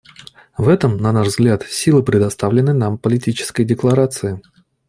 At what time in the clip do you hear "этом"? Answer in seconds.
0.67-0.97